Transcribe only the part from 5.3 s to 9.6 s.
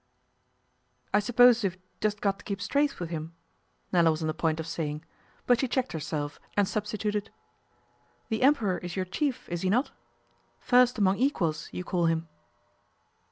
but she checked herself and substituted, 'The Emperor is your chief,